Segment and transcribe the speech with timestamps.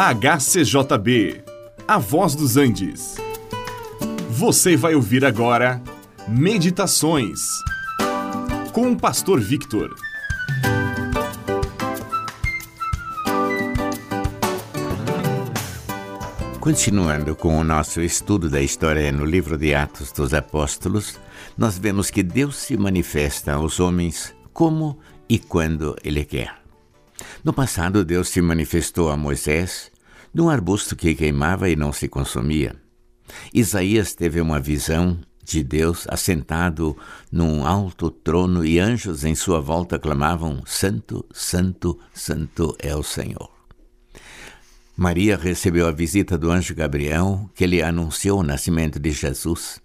[0.00, 1.42] HCJB,
[1.88, 3.16] A Voz dos Andes.
[4.30, 5.82] Você vai ouvir agora
[6.28, 7.40] Meditações
[8.72, 9.92] com o Pastor Victor.
[16.60, 21.18] Continuando com o nosso estudo da história no livro de Atos dos Apóstolos,
[21.56, 24.96] nós vemos que Deus se manifesta aos homens como
[25.28, 26.67] e quando Ele quer.
[27.44, 29.90] No passado, Deus se manifestou a Moisés
[30.32, 32.76] num arbusto que queimava e não se consumia.
[33.52, 36.96] Isaías teve uma visão de Deus assentado
[37.32, 43.50] num alto trono e anjos em sua volta clamavam: Santo, Santo, Santo é o Senhor.
[44.96, 49.80] Maria recebeu a visita do anjo Gabriel, que lhe anunciou o nascimento de Jesus.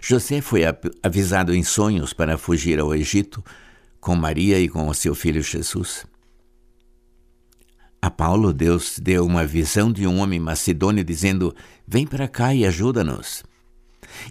[0.00, 0.62] José foi
[1.02, 3.42] avisado em sonhos para fugir ao Egito
[4.00, 6.04] com Maria e com o seu filho Jesus.
[8.02, 11.54] A Paulo, Deus deu uma visão de um homem macedônio dizendo:
[11.86, 13.44] Vem para cá e ajuda-nos.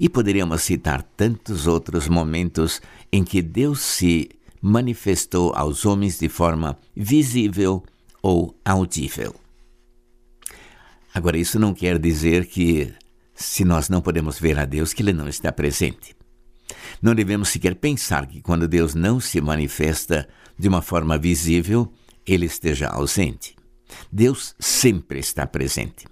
[0.00, 2.80] E poderíamos citar tantos outros momentos
[3.12, 4.30] em que Deus se
[4.60, 7.84] manifestou aos homens de forma visível
[8.22, 9.34] ou audível.
[11.14, 12.92] Agora, isso não quer dizer que,
[13.34, 16.16] se nós não podemos ver a Deus, que Ele não está presente.
[17.02, 21.92] Não devemos sequer pensar que, quando Deus não se manifesta de uma forma visível,
[22.28, 23.56] Ele esteja ausente.
[24.12, 26.06] Deus sempre está presente,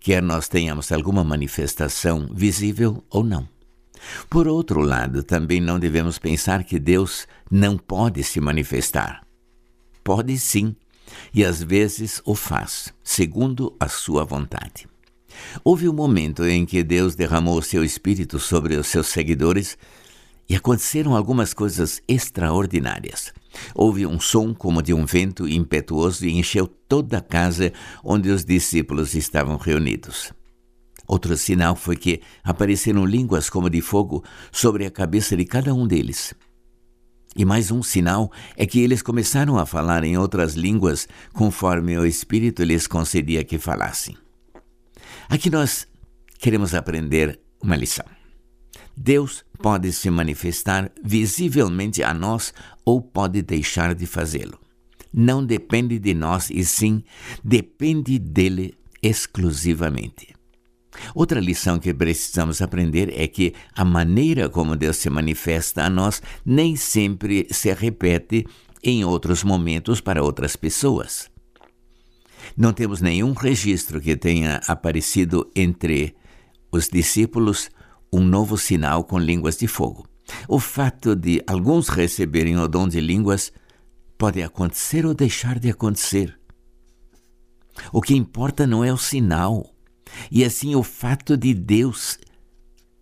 [0.00, 3.48] quer nós tenhamos alguma manifestação visível ou não.
[4.28, 9.24] Por outro lado, também não devemos pensar que Deus não pode se manifestar.
[10.02, 10.74] Pode sim,
[11.32, 14.88] e às vezes o faz, segundo a sua vontade.
[15.62, 19.76] Houve um momento em que Deus derramou seu espírito sobre os seus seguidores
[20.50, 23.32] e aconteceram algumas coisas extraordinárias.
[23.72, 28.44] Houve um som como de um vento impetuoso e encheu toda a casa onde os
[28.44, 30.32] discípulos estavam reunidos.
[31.06, 35.86] Outro sinal foi que apareceram línguas como de fogo sobre a cabeça de cada um
[35.86, 36.34] deles.
[37.36, 42.04] E mais um sinal é que eles começaram a falar em outras línguas conforme o
[42.04, 44.16] Espírito lhes concedia que falassem.
[45.28, 45.86] Aqui nós
[46.40, 48.19] queremos aprender uma lição.
[48.96, 52.52] Deus pode se manifestar visivelmente a nós
[52.84, 54.58] ou pode deixar de fazê-lo.
[55.12, 57.02] Não depende de nós e sim
[57.42, 60.34] depende dele exclusivamente.
[61.14, 66.22] Outra lição que precisamos aprender é que a maneira como Deus se manifesta a nós
[66.44, 68.46] nem sempre se repete
[68.82, 71.30] em outros momentos para outras pessoas.
[72.56, 76.14] Não temos nenhum registro que tenha aparecido entre
[76.72, 77.70] os discípulos
[78.12, 80.06] um novo sinal com línguas de fogo.
[80.48, 83.52] O fato de alguns receberem o dom de línguas
[84.16, 86.38] pode acontecer ou deixar de acontecer.
[87.92, 89.74] O que importa não é o sinal,
[90.30, 92.18] e assim o fato de Deus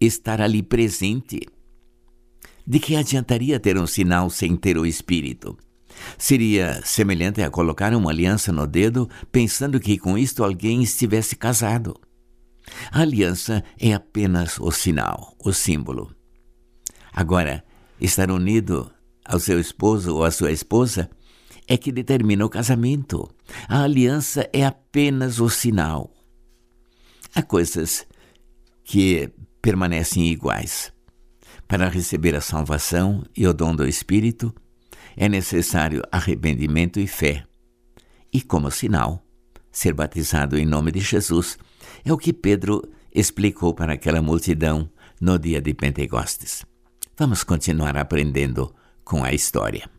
[0.00, 1.40] estar ali presente.
[2.66, 5.56] De que adiantaria ter um sinal sem ter o Espírito?
[6.16, 11.98] Seria semelhante a colocar uma aliança no dedo pensando que com isto alguém estivesse casado.
[12.90, 16.14] A aliança é apenas o sinal, o símbolo.
[17.12, 17.64] Agora,
[18.00, 18.90] estar unido
[19.24, 21.10] ao seu esposo ou à sua esposa
[21.66, 23.28] é que determina o casamento.
[23.68, 26.10] A aliança é apenas o sinal.
[27.34, 28.06] Há coisas
[28.84, 29.30] que
[29.60, 30.92] permanecem iguais.
[31.66, 34.54] Para receber a salvação e o dom do Espírito,
[35.14, 37.44] é necessário arrependimento e fé.
[38.32, 39.22] E como sinal,
[39.70, 41.58] ser batizado em nome de Jesus
[42.04, 42.82] é o que Pedro
[43.14, 44.88] explicou para aquela multidão
[45.20, 46.64] no dia de Pentecostes.
[47.16, 48.72] Vamos continuar aprendendo
[49.04, 49.97] com a história.